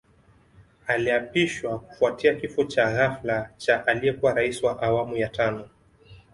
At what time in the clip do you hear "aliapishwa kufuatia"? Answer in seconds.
0.87-2.35